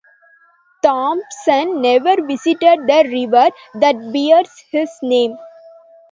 Thompson 0.81 1.79
never 1.79 2.15
visited 2.25 2.87
the 2.87 3.07
river 3.07 3.51
that 3.75 4.11
bears 4.11 4.49
his 4.71 4.89
name. 5.03 5.37